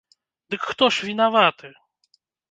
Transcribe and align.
Дык 0.53 0.61
хто 0.69 0.85
ж 0.95 1.09
вінаваты? 1.09 1.67